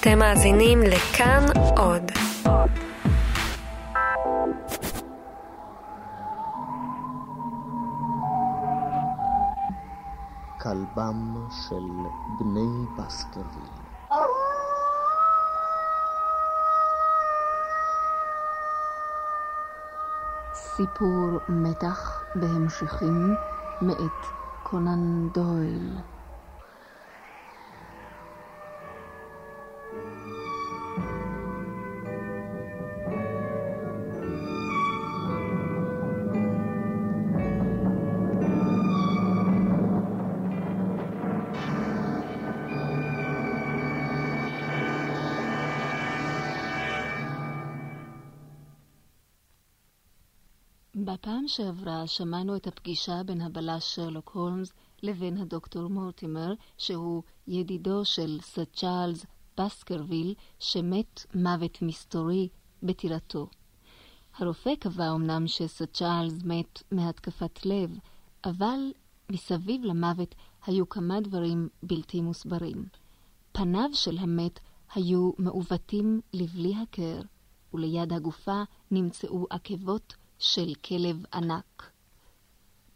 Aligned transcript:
אתם 0.00 0.18
מאזינים 0.18 0.82
לכאן 0.82 1.46
עוד. 1.76 2.02
כלבם 10.60 11.46
של 11.50 11.88
בני 12.38 12.86
בסקרוויל. 12.98 13.70
סיפור 20.54 21.38
מתח 21.48 22.22
בהמשכים 22.34 23.34
מאת 23.82 24.26
קונן 24.62 25.28
דויל. 25.28 25.98
בפעם 51.04 51.48
שעברה 51.48 52.06
שמענו 52.06 52.56
את 52.56 52.66
הפגישה 52.66 53.22
בין 53.22 53.40
הבלש 53.40 53.94
שרלוק 53.94 54.30
הולמס 54.34 54.72
לבין 55.02 55.36
הדוקטור 55.38 55.88
מורטימר, 55.88 56.52
שהוא 56.78 57.22
ידידו 57.46 58.04
של 58.04 58.38
סר 58.42 58.64
צ'ארלס 58.64 59.26
בסקרוויל, 59.60 60.34
שמת 60.58 61.26
מוות 61.34 61.82
מסתורי 61.82 62.48
בטירתו. 62.82 63.46
הרופא 64.36 64.74
קבע 64.74 65.10
אמנם 65.12 65.46
שסר 65.46 65.84
צ'ארלס 65.86 66.42
מת 66.44 66.82
מהתקפת 66.92 67.66
לב, 67.66 67.98
אבל 68.44 68.92
מסביב 69.32 69.84
למוות 69.84 70.34
היו 70.66 70.88
כמה 70.88 71.20
דברים 71.20 71.68
בלתי 71.82 72.20
מוסברים. 72.20 72.84
פניו 73.52 73.90
של 73.92 74.18
המת 74.18 74.60
היו 74.94 75.30
מעוותים 75.38 76.20
לבלי 76.32 76.74
הכר, 76.82 77.20
וליד 77.74 78.12
הגופה 78.12 78.62
נמצאו 78.90 79.46
עקבות 79.50 80.16
של 80.38 80.74
כלב 80.74 81.24
ענק. 81.34 81.90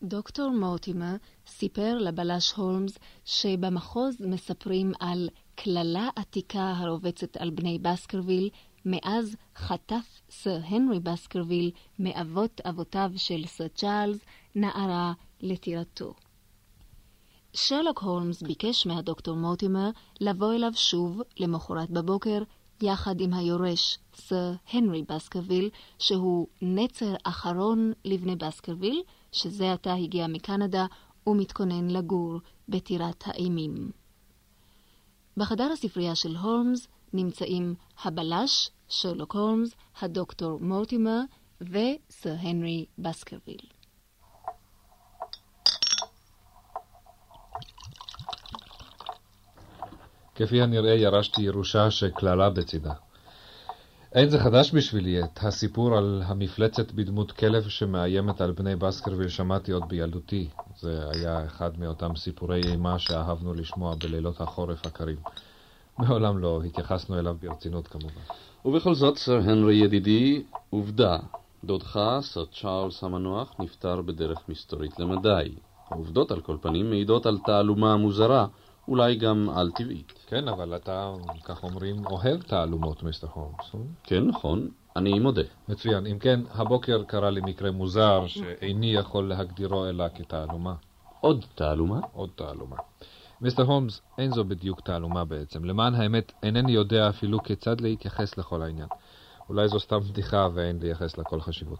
דוקטור 0.03 0.51
מורטימר 0.51 1.17
סיפר 1.47 1.98
לבלש 1.98 2.53
הולמס 2.53 2.98
שבמחוז 3.25 4.17
מספרים 4.21 4.93
על 5.01 5.29
קללה 5.55 6.09
עתיקה 6.17 6.73
הרובצת 6.77 7.37
על 7.37 7.51
בני 7.51 7.79
בסקרוויל 7.79 8.51
מאז 8.85 9.37
חטף 9.57 10.20
סר 10.31 10.59
הנרי 10.65 11.01
בסקרוויל 11.01 11.70
מאבות 11.98 12.61
אבותיו 12.61 13.11
של 13.17 13.47
סר 13.47 13.69
צ'ארלס 13.69 14.19
נערה 14.55 15.13
לטירתו. 15.41 16.15
שרלוק 17.55 18.03
הולמס 18.03 18.43
ביקש 18.43 18.87
מהדוקטור 18.87 19.37
מורטימר 19.37 19.91
לבוא 20.20 20.55
אליו 20.55 20.73
שוב 20.75 21.20
למחרת 21.37 21.91
בבוקר 21.91 22.43
יחד 22.83 23.20
עם 23.20 23.34
היורש, 23.34 23.98
סר 24.14 24.52
הנרי 24.72 25.02
בסקרוויל, 25.08 25.70
שהוא 25.98 26.47
נצר 26.62 27.14
אחרון 27.24 27.92
לבני 28.05 28.36
בסקרוויל, 28.36 29.02
שזה 29.33 29.72
עתה 29.72 29.94
הגיע 29.94 30.27
מקנדה 30.27 30.86
ומתכונן 31.27 31.91
לגור 31.91 32.41
בטירת 32.69 33.24
האימים. 33.27 33.91
בחדר 35.36 35.72
הספרייה 35.72 36.14
של 36.14 36.36
הולמס 36.36 36.89
נמצאים 37.12 37.74
הבלש, 38.05 38.70
שרלוק 38.89 39.36
הולמס, 39.36 39.74
הדוקטור 40.00 40.61
מורטימר 40.61 41.20
וסר 41.61 42.34
הנרי 42.39 42.86
בסקרוויל. 42.98 43.82
כפי 50.35 50.63
הנראה 50.63 50.95
ירשתי 50.95 51.43
ירושה 51.43 51.91
שקללה 51.91 52.51
בצידה. 52.51 52.93
אין 54.15 54.29
זה 54.29 54.41
חדש 54.41 54.75
בשבילי, 54.75 55.25
את 55.25 55.39
הסיפור 55.43 55.97
על 55.97 56.23
המפלצת 56.25 56.93
בדמות 56.93 57.33
כלב 57.33 57.69
שמאיימת 57.69 58.41
על 58.41 58.53
בני 58.53 58.77
בסקרוויל 58.77 59.29
שמעתי 59.29 59.73
עוד 59.73 59.89
בילדותי. 59.89 60.48
זה 60.81 61.05
היה 61.11 61.47
אחד 61.47 61.81
מאותם 61.81 62.17
סיפורי 62.17 62.61
אימה 62.65 62.98
שאהבנו 62.98 63.55
לשמוע 63.55 63.95
בלילות 63.95 64.41
החורף 64.41 64.87
הקרים. 64.87 65.17
מעולם 65.98 66.39
לא 66.39 66.63
התייחסנו 66.67 67.19
אליו 67.19 67.37
ברצינות 67.43 67.89
כמובן. 67.89 68.20
ובכל 68.64 68.95
זאת, 68.95 69.17
סר 69.17 69.37
הנרי 69.37 69.75
ידידי, 69.75 70.43
עובדה, 70.70 71.19
דודך, 71.64 72.01
סר 72.20 72.45
צ'ארלס 72.45 73.05
המנוח, 73.05 73.55
נפטר 73.59 74.03
בדרך 74.03 74.39
מסתורית 74.49 74.99
למדי. 74.99 75.55
העובדות 75.91 76.31
על 76.31 76.41
כל 76.41 76.57
פנים 76.61 76.91
מעידות 76.91 77.27
על 77.27 77.39
תעלומה 77.47 77.97
מוזרה, 77.97 78.47
אולי 78.89 79.17
גם 79.17 79.48
על-טבעית. 79.55 80.13
כן, 80.27 80.48
אבל 80.48 80.77
אתה, 80.77 81.13
כך 81.45 81.65
אומרים, 81.65 82.07
אוהב 82.07 82.43
תעלומות, 82.43 83.03
מיסטר 83.03 83.27
הולמס. 83.33 83.89
כן, 84.03 84.27
נכון, 84.27 84.69
אני 84.97 85.19
מודה. 85.19 85.43
מצוין. 85.69 86.07
אם 86.07 86.19
כן, 86.19 86.41
הבוקר 86.55 87.03
קרה 87.05 87.31
לי 87.31 87.41
מקרה 87.41 87.70
מוזר 87.70 88.27
שאיני 88.27 88.95
יכול 88.95 89.29
להגדירו 89.29 89.87
אלא 89.87 90.05
כתעלומה. 90.15 90.75
עוד 91.20 91.45
תעלומה? 91.55 92.01
עוד 92.13 92.31
תעלומה. 92.35 92.77
מיסטר 93.41 93.63
הולמס, 93.63 94.01
אין 94.19 94.31
זו 94.31 94.45
בדיוק 94.45 94.81
תעלומה 94.81 95.25
בעצם. 95.25 95.64
למען 95.64 95.95
האמת, 95.95 96.33
אינני 96.43 96.73
יודע 96.73 97.09
אפילו 97.09 97.43
כיצד 97.43 97.81
להתייחס 97.81 98.39
לכל 98.39 98.63
העניין. 98.63 98.89
אולי 99.49 99.69
זו 99.69 99.81
סתם 99.81 100.01
בדיחה 100.01 100.49
ואין 100.55 100.79
לייחס 100.83 101.19
לה 101.19 101.25
כל 101.25 101.41
חשיבות. 101.41 101.79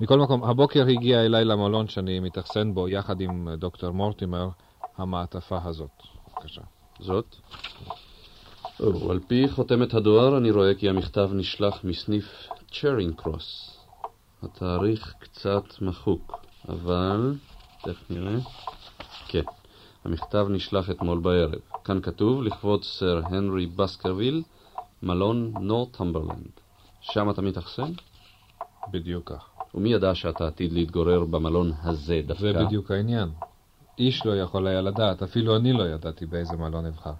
מכל 0.00 0.18
מקום, 0.18 0.44
הבוקר 0.44 0.86
הגיע 0.86 1.24
אליי 1.24 1.44
למלון 1.44 1.88
שאני 1.88 2.20
מתאכסן 2.20 2.74
בו 2.74 2.88
יחד 2.88 3.20
עם 3.20 3.48
דוקטור 3.58 3.90
מורטימר, 3.90 4.48
המעטפה 4.96 5.58
הזאת. 5.64 6.15
בבקשה. 6.36 6.60
זאת? 6.98 7.36
או, 8.80 9.10
על 9.10 9.20
פי 9.26 9.48
חותמת 9.48 9.94
הדואר 9.94 10.38
אני 10.38 10.50
רואה 10.50 10.74
כי 10.74 10.88
המכתב 10.88 11.30
נשלח 11.34 11.84
מסניף 11.84 12.48
צ'רינג 12.70 13.14
קרוס. 13.14 13.78
התאריך 14.42 15.14
קצת 15.18 15.64
מחוק, 15.80 16.46
אבל... 16.68 17.34
תכף 17.82 18.10
נראה. 18.10 18.38
כן, 19.28 19.42
המכתב 20.04 20.46
נשלח 20.50 20.90
אתמול 20.90 21.18
בערב. 21.18 21.60
כאן 21.84 22.00
כתוב 22.00 22.42
לכבוד 22.42 22.84
סר 22.84 23.20
הנרי 23.24 23.66
בסקרוויל, 23.66 24.42
מלון 25.02 25.52
נורטמברלנד. 25.60 26.50
שם 27.00 27.30
אתה 27.30 27.42
מתאכסן? 27.42 27.92
בדיוק 28.90 29.32
כך. 29.32 29.48
ומי 29.74 29.92
ידע 29.92 30.14
שאתה 30.14 30.46
עתיד 30.46 30.72
להתגורר 30.72 31.24
במלון 31.24 31.72
הזה 31.82 32.20
דווקא? 32.26 32.42
זה 32.42 32.52
בדיוק 32.52 32.90
העניין. 32.90 33.28
איש 33.98 34.26
לא 34.26 34.40
יכול 34.40 34.66
היה 34.66 34.80
לדעת, 34.80 35.22
אפילו 35.22 35.56
אני 35.56 35.72
לא 35.72 35.88
ידעתי 35.88 36.26
באיזה 36.26 36.56
מלון 36.56 36.86
אבחר. 36.86 37.12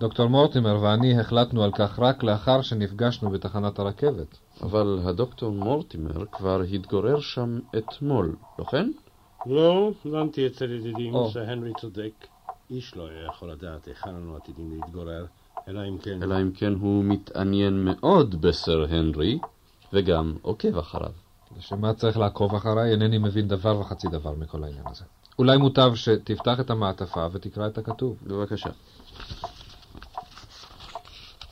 דוקטור 0.00 0.26
מורטימר 0.26 0.78
ואני 0.82 1.20
החלטנו 1.20 1.64
על 1.64 1.72
כך 1.72 1.98
רק 1.98 2.22
לאחר 2.22 2.62
שנפגשנו 2.62 3.30
בתחנת 3.30 3.78
הרכבת. 3.78 4.38
אבל 4.62 5.00
הדוקטור 5.04 5.52
מורטימר 5.52 6.24
כבר 6.32 6.60
התגורר 6.60 7.20
שם 7.20 7.58
אתמול, 7.78 8.36
לא 8.58 8.64
כן? 8.64 8.90
לא, 9.46 9.92
הבנתי 10.04 10.46
אצל 10.46 10.72
ידידים 10.72 11.14
או. 11.14 11.30
שהנרי 11.30 11.72
צודק. 11.80 12.12
איש 12.70 12.96
לא 12.96 13.08
היה 13.08 13.26
יכול 13.26 13.50
לדעת 13.50 13.86
היכן 13.86 14.10
אנו 14.10 14.36
עתידים 14.36 14.70
להתגורר, 14.70 15.26
אלא 15.68 15.88
אם 15.88 15.98
כן... 15.98 16.22
אלא 16.22 16.42
אם 16.42 16.50
כן 16.50 16.72
הוא 16.72 17.04
מתעניין 17.04 17.84
מאוד 17.84 18.40
בסר 18.40 18.84
הנרי, 18.90 19.38
וגם 19.92 20.36
עוקב 20.42 20.78
אחריו. 20.78 21.12
לשם 21.58 21.80
מה 21.80 21.94
צריך 21.94 22.18
לעקוב 22.18 22.54
אחריי? 22.54 22.90
אינני 22.90 23.18
מבין 23.18 23.48
דבר 23.48 23.80
וחצי 23.80 24.08
דבר 24.08 24.34
מכל 24.34 24.64
העניין 24.64 24.84
הזה. 24.86 25.04
אולי 25.38 25.56
מוטב 25.56 25.94
שתפתח 25.94 26.60
את 26.60 26.70
המעטפה 26.70 27.26
ותקרא 27.32 27.66
את 27.66 27.78
הכתוב. 27.78 28.16
בבקשה. 28.22 28.70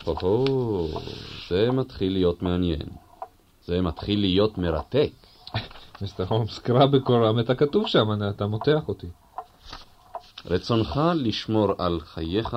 הו-הו, 0.05 0.89
זה 1.49 1.71
מתחיל 1.71 2.13
להיות 2.13 2.43
מעניין. 2.43 2.87
זה 3.65 3.81
מתחיל 3.81 4.21
להיות 4.21 4.59
מרתק. 4.59 5.11
מיסטר 6.01 6.25
הולמס, 6.29 6.59
קרא 6.59 6.87
בקורם 6.87 7.41
את 7.41 7.51
הכתוב 7.51 7.87
שם, 7.87 8.09
אתה 8.31 8.47
מותח 8.47 8.89
אותי. 8.89 9.07
רצונך 10.47 11.01
לשמור 11.15 11.73
על 11.79 12.01
חייך, 12.01 12.57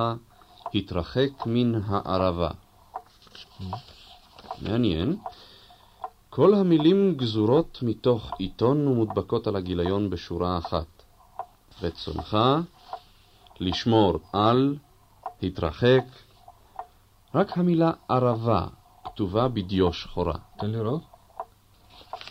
התרחק 0.74 1.46
מן 1.46 1.80
הערבה. 1.86 2.50
מעניין. 4.62 5.16
כל 6.30 6.54
המילים 6.54 7.14
גזורות 7.16 7.78
מתוך 7.82 8.32
עיתון 8.38 8.88
ומודבקות 8.88 9.46
על 9.46 9.56
הגיליון 9.56 10.10
בשורה 10.10 10.58
אחת. 10.58 10.95
רצונך 11.82 12.36
לשמור 13.60 14.18
על, 14.32 14.76
התרחק. 15.42 16.04
רק 17.34 17.58
המילה 17.58 17.90
ערבה 18.08 18.66
כתובה 19.04 19.48
בדיו 19.48 19.92
שחורה. 19.92 20.38
תן 20.58 20.70
לראות. 20.70 21.02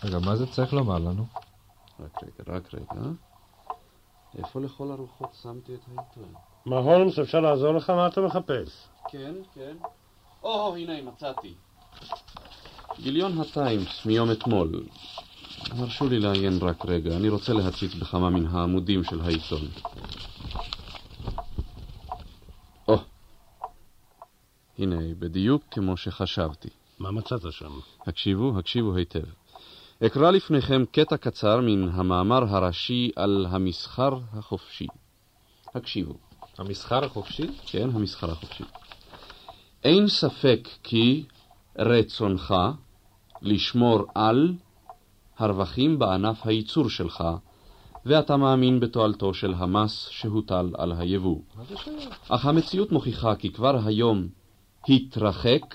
רגע, 0.04 0.18
מה 0.18 0.36
זה 0.36 0.46
צריך 0.46 0.72
לומר 0.72 0.98
לנו? 0.98 1.26
רק 2.00 2.22
רגע, 2.22 2.56
רק 2.56 2.74
רגע. 2.74 3.02
איפה 4.38 4.60
לכל 4.60 4.90
הרוחות 4.90 5.34
שמתי 5.42 5.74
את 5.74 5.80
העיתון? 5.88 6.34
מה 6.66 6.76
הולמס, 6.76 7.18
אפשר 7.18 7.40
לעזור 7.40 7.74
לך? 7.74 7.90
מה 7.90 8.06
אתה 8.06 8.20
מחפש? 8.20 8.88
כן, 9.08 9.34
כן. 9.54 9.76
או, 10.42 10.76
הנה, 10.76 11.02
מצאתי. 11.02 11.54
גיליון 13.00 13.40
הטיימס 13.40 14.06
מיום 14.06 14.30
אתמול. 14.30 14.84
הרשו 15.70 16.08
לי 16.08 16.18
לעיין 16.18 16.58
רק 16.62 16.84
רגע, 16.86 17.16
אני 17.16 17.28
רוצה 17.28 17.52
להציץ 17.52 17.94
בכמה 17.94 18.30
מן 18.30 18.46
העמודים 18.46 19.04
של 19.04 19.20
העיתון. 19.20 19.68
או, 22.88 22.98
הנה, 24.78 25.14
בדיוק 25.18 25.62
כמו 25.70 25.96
שחשבתי. 25.96 26.68
מה 26.98 27.10
מצאת 27.10 27.52
שם? 27.52 27.72
הקשיבו, 28.06 28.58
הקשיבו 28.58 28.96
היטב. 28.96 29.24
אקרא 30.06 30.30
לפניכם 30.30 30.84
קטע 30.92 31.16
קצר 31.16 31.60
מן 31.60 31.88
המאמר 31.88 32.44
הראשי 32.48 33.10
על 33.16 33.46
המסחר 33.50 34.18
החופשי. 34.32 34.86
הקשיבו. 35.74 36.14
המסחר 36.58 37.04
החופשי? 37.04 37.46
כן, 37.66 37.88
המסחר 37.94 38.30
החופשי. 38.30 38.64
אין 39.84 40.08
ספק 40.08 40.68
כי 40.82 41.24
רצונך 41.78 42.54
לשמור 43.42 44.04
על 44.14 44.54
הרווחים 45.38 45.98
בענף 45.98 46.46
הייצור 46.46 46.90
שלך, 46.90 47.24
ואתה 48.06 48.36
מאמין 48.36 48.80
בתועלתו 48.80 49.34
של 49.34 49.54
המס 49.56 50.08
שהוטל 50.10 50.70
על 50.78 50.92
היבוא. 50.92 51.38
אך 52.28 52.46
המציאות 52.46 52.92
מוכיחה 52.92 53.34
כי 53.34 53.52
כבר 53.52 53.78
היום 53.84 54.28
התרחק 54.88 55.74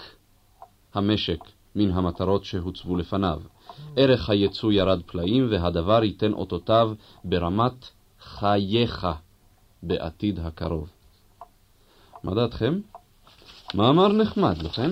המשק 0.94 1.40
מן 1.76 1.92
המטרות 1.92 2.46
שהוצבו 2.46 2.96
לפניו. 2.96 3.42
ערך 3.96 4.30
היצוא 4.30 4.72
ירד 4.72 5.02
פלאים, 5.06 5.48
והדבר 5.52 6.04
ייתן 6.04 6.34
אותותיו 6.34 6.94
ברמת 7.24 7.88
חייך 8.22 9.08
בעתיד 9.84 10.40
הקרוב. 10.40 10.90
מה 12.24 12.36
דעתכם? 12.36 12.80
מאמר 13.74 14.08
נחמד, 14.08 14.62
לא 14.62 14.70
כן? 14.70 14.92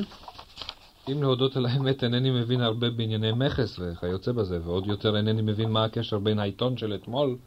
אם 1.12 1.24
להודות 1.24 1.58
על 1.58 1.66
האמת, 1.66 2.04
אינני 2.04 2.32
מבין 2.32 2.62
הרבה 2.62 2.90
בענייני 2.90 3.32
מכס 3.32 3.80
וכיוצא 3.80 4.32
בזה, 4.32 4.60
ועוד 4.64 4.88
יותר 4.88 5.18
אינני 5.18 5.42
מבין 5.42 5.72
מה 5.72 5.84
הקשר 5.84 6.20
בין 6.20 6.40
העיתון 6.40 6.78
של 6.78 6.94
אתמול 6.94 7.38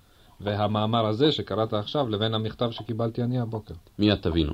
והמאמר 0.40 1.06
הזה 1.06 1.32
שקראת 1.32 1.72
עכשיו 1.72 2.08
לבין 2.08 2.34
המכתב 2.34 2.70
שקיבלתי 2.70 3.22
אני 3.22 3.40
הבוקר. 3.40 3.74
מיד 3.98 4.14
תבינו. 4.14 4.52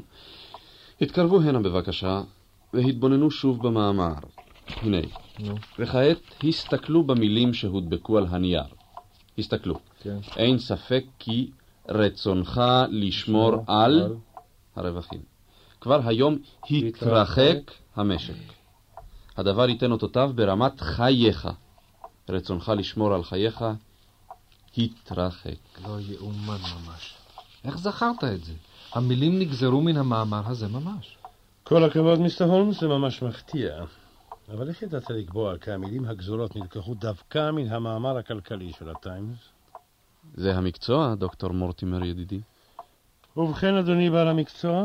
התקרבו 1.00 1.40
הנה 1.40 1.58
בבקשה, 1.58 2.22
והתבוננו 2.74 3.30
שוב 3.30 3.66
במאמר. 3.66 4.12
הנה, 4.82 4.98
נו, 5.38 5.54
וכעת 5.78 6.18
הסתכלו 6.44 7.02
במילים 7.02 7.54
שהודבקו 7.54 8.18
על 8.18 8.26
הנייר. 8.30 8.62
הסתכלו. 9.38 9.78
כן. 10.02 10.18
אין 10.36 10.58
ספק 10.58 11.04
כי 11.18 11.50
רצונך 11.88 12.60
לשמור 12.90 13.54
על 13.66 14.16
הרווחים. 14.76 15.20
כבר 15.80 16.00
היום 16.04 16.38
התרחק 16.70 17.70
המשק. 17.96 18.57
הדבר 19.38 19.68
ייתן 19.68 19.92
אותותיו 19.92 20.30
ברמת 20.34 20.80
חייך. 20.80 21.48
רצונך 22.28 22.72
לשמור 22.76 23.14
על 23.14 23.24
חייך 23.24 23.64
התרחק. 24.78 25.78
לא 25.84 26.00
יאומן 26.00 26.56
ממש. 26.74 27.14
איך 27.64 27.78
זכרת 27.78 28.24
את 28.24 28.44
זה? 28.44 28.52
המילים 28.94 29.38
נגזרו 29.38 29.80
מן 29.80 29.96
המאמר 29.96 30.42
הזה 30.46 30.68
ממש. 30.68 31.16
כל 31.64 31.84
הכבוד, 31.84 32.20
מיסטר 32.20 32.44
הולמס, 32.44 32.80
זה 32.80 32.88
ממש 32.88 33.22
מפתיע. 33.22 33.84
אבל 34.54 34.68
איך 34.68 34.82
ידעת 34.82 35.10
לקבוע 35.10 35.58
כי 35.58 35.70
המילים 35.70 36.04
הגזורות 36.04 36.56
נלקחו 36.56 36.94
דווקא 36.94 37.50
מן 37.50 37.68
המאמר 37.68 38.18
הכלכלי 38.18 38.72
של 38.78 38.90
הטיימס? 38.90 39.38
זה 40.34 40.56
המקצוע, 40.56 41.14
דוקטור 41.14 41.50
מורטימר 41.50 42.04
ידידי. 42.04 42.40
ובכן, 43.36 43.74
אדוני 43.74 44.10
בעל 44.10 44.28
המקצוע, 44.28 44.84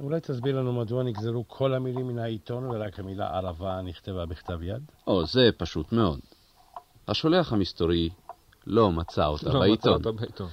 אולי 0.00 0.20
תסביר 0.20 0.58
לנו 0.58 0.72
מדוע 0.72 1.02
נגזרו 1.02 1.44
כל 1.48 1.74
המילים 1.74 2.08
מן 2.08 2.18
העיתון 2.18 2.64
ורק 2.64 2.98
המילה 2.98 3.36
ערבה 3.36 3.80
נכתבה 3.82 4.26
בכתב 4.26 4.62
יד? 4.62 4.82
או, 5.06 5.26
זה 5.26 5.50
פשוט 5.56 5.92
מאוד. 5.92 6.20
השולח 7.08 7.52
המסתורי 7.52 8.08
לא 8.66 8.92
מצא 8.92 9.26
אותה 9.26 9.52
לא 9.52 9.60
בעיתון. 9.60 9.94
מצא 9.94 10.08
אותה 10.08 10.20
בעיתון. 10.20 10.48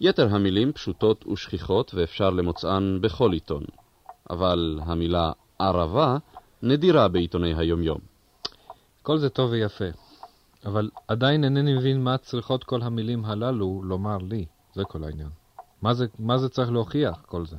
יתר 0.00 0.34
המילים 0.34 0.72
פשוטות 0.72 1.26
ושכיחות 1.26 1.94
ואפשר 1.94 2.30
למוצאן 2.30 2.98
בכל 3.00 3.32
עיתון. 3.32 3.64
אבל 4.30 4.80
המילה 4.82 5.32
ערבה 5.58 6.16
נדירה 6.62 7.08
בעיתוני 7.08 7.54
היומיום. 7.54 7.98
כל 9.02 9.18
זה 9.18 9.30
טוב 9.30 9.50
ויפה, 9.50 9.84
אבל 10.64 10.90
עדיין 11.08 11.44
אינני 11.44 11.74
מבין 11.74 12.04
מה 12.04 12.18
צריכות 12.18 12.64
כל 12.64 12.82
המילים 12.82 13.24
הללו 13.24 13.82
לומר 13.84 14.18
לי. 14.18 14.46
זה 14.74 14.84
כל 14.84 15.04
העניין. 15.04 15.28
מה 15.82 15.94
זה, 15.94 16.06
מה 16.18 16.38
זה 16.38 16.48
צריך 16.48 16.70
להוכיח, 16.70 17.22
כל 17.26 17.46
זה? 17.46 17.56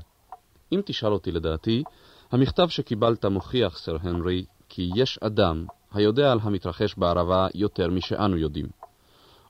אם 0.71 0.81
תשאל 0.85 1.13
אותי 1.13 1.31
לדעתי, 1.31 1.83
המכתב 2.31 2.67
שקיבלת 2.69 3.25
מוכיח, 3.25 3.77
סר 3.77 3.97
הנרי, 4.01 4.45
כי 4.69 4.89
יש 4.95 5.19
אדם 5.21 5.65
היודע 5.93 6.31
על 6.31 6.39
המתרחש 6.41 6.95
בערבה 6.97 7.47
יותר 7.53 7.89
משאנו 7.89 8.37
יודעים. 8.37 8.67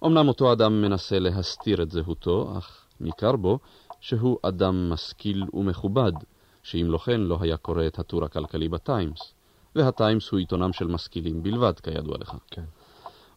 אמנם 0.06 0.28
אותו 0.28 0.54
אדם 0.54 0.82
מנסה 0.82 1.20
להסתיר 1.20 1.82
את 1.82 1.92
זהותו, 1.92 2.58
אך 2.58 2.86
ניכר 3.00 3.36
בו 3.36 3.60
שהוא 4.00 4.38
אדם 4.42 4.90
משכיל 4.90 5.44
ומכובד, 5.54 6.12
שאם 6.64 6.88
לא 6.90 6.98
כן 6.98 7.22
לא 7.22 7.38
היה 7.42 7.58
קורא 7.58 7.88
את 7.88 8.00
הטור 8.00 8.26
הכלכלי 8.26 8.70
בטיימס, 8.70 9.34
והטיימס 9.76 10.30
הוא 10.32 10.40
עיתונם 10.40 10.74
של 10.74 10.88
משכילים 10.88 11.44
בלבד, 11.44 11.80
כידוע 11.80 12.18
לך. 12.18 12.36
כן. 12.52 12.64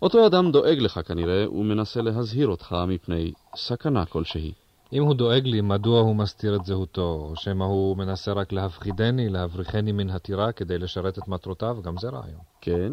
אותו 0.02 0.26
אדם 0.26 0.52
דואג 0.52 0.78
לך 0.78 1.00
כנראה 1.06 1.50
ומנסה 1.50 2.02
להזהיר 2.02 2.48
אותך 2.48 2.76
מפני 2.88 3.32
סכנה 3.56 4.06
כלשהי. 4.06 4.52
אם 4.92 5.02
הוא 5.02 5.14
דואג 5.14 5.46
לי, 5.46 5.60
מדוע 5.60 6.00
הוא 6.00 6.16
מסתיר 6.16 6.56
את 6.56 6.64
זהותו? 6.64 7.26
או 7.30 7.36
שמא 7.36 7.64
הוא 7.64 7.96
מנסה 7.96 8.32
רק 8.32 8.52
להפחידני, 8.52 9.28
להבריחני 9.28 9.92
מן 9.92 10.10
הטירה 10.10 10.52
כדי 10.52 10.78
לשרת 10.78 11.18
את 11.18 11.28
מטרותיו? 11.28 11.76
גם 11.82 11.96
זה 11.96 12.08
רעיון. 12.08 12.40
כן, 12.60 12.92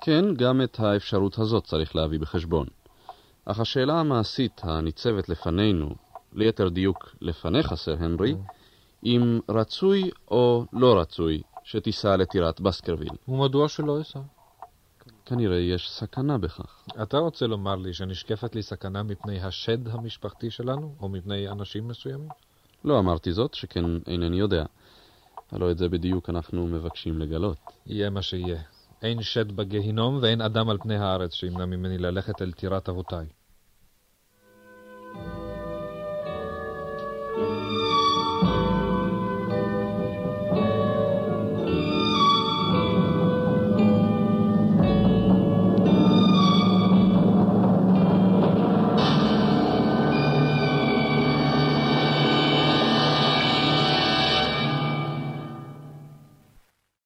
כן, 0.00 0.34
גם 0.34 0.62
את 0.62 0.80
האפשרות 0.80 1.38
הזאת 1.38 1.64
צריך 1.64 1.96
להביא 1.96 2.18
בחשבון. 2.18 2.66
אך 3.44 3.60
השאלה 3.60 4.00
המעשית 4.00 4.60
הניצבת 4.64 5.28
לפנינו, 5.28 5.94
ליתר 6.32 6.68
דיוק 6.68 7.14
לפניך, 7.20 7.74
סר 7.74 7.96
הנרי, 7.98 8.34
אם 9.04 9.40
רצוי 9.48 10.10
או 10.30 10.64
לא 10.72 11.00
רצוי 11.00 11.42
שתיסע 11.64 12.16
לטירת 12.16 12.60
בסקרוויל. 12.60 13.12
ומדוע 13.28 13.68
שלא 13.68 14.00
אסע? 14.00 14.20
כנראה 15.24 15.56
יש 15.56 15.90
סכנה 15.90 16.38
בכך. 16.38 16.84
אתה 17.02 17.18
רוצה 17.18 17.46
לומר 17.46 17.76
לי 17.76 17.94
שנשקפת 17.94 18.54
לי 18.54 18.62
סכנה 18.62 19.02
מפני 19.02 19.40
השד 19.42 19.88
המשפחתי 19.88 20.50
שלנו, 20.50 20.94
או 21.00 21.08
מפני 21.08 21.48
אנשים 21.48 21.88
מסוימים? 21.88 22.28
לא 22.84 22.98
אמרתי 22.98 23.32
זאת, 23.32 23.54
שכן 23.54 23.84
אינני 24.06 24.36
יודע. 24.36 24.64
הלא 25.52 25.70
את 25.70 25.78
זה 25.78 25.88
בדיוק 25.88 26.30
אנחנו 26.30 26.66
מבקשים 26.66 27.18
לגלות. 27.18 27.58
יהיה 27.86 28.10
מה 28.10 28.22
שיהיה. 28.22 28.62
אין 29.02 29.22
שד 29.22 29.52
בגיהינום 29.52 30.18
ואין 30.22 30.40
אדם 30.40 30.68
על 30.68 30.78
פני 30.78 30.96
הארץ 30.96 31.34
שימנע 31.34 31.66
ממני 31.66 31.98
ללכת 31.98 32.42
אל 32.42 32.52
טירת 32.52 32.88
אבותיי. 32.88 33.26